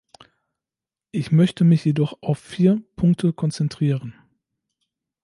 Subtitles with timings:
[1.11, 4.15] Ich möchte mich jedoch auf vier Punkte konzentrieren.